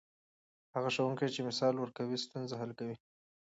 هغه 0.75 0.89
ښوونکی 0.95 1.27
چې 1.35 1.45
مثال 1.49 1.73
ورکوي، 1.77 2.17
ستونزه 2.25 2.55
حل 2.61 2.71
کوي. 2.79 2.95